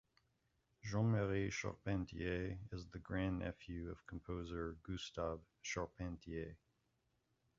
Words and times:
Jean-Marie 0.83 1.51
Charpentier 1.51 2.57
is 2.71 2.87
the 2.87 2.97
grand-nephew 2.97 3.87
of 3.91 4.03
composer 4.07 4.75
Gustave 4.81 5.41
Charpentier. 5.61 6.57